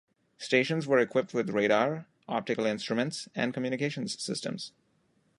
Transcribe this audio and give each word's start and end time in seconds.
Stations 0.39 0.87
were 0.87 0.97
equipped 0.97 1.31
with 1.31 1.51
radar, 1.51 2.07
optical 2.27 2.65
instruments, 2.65 3.29
and 3.35 3.53
communications 3.53 4.19
systems. 4.19 4.71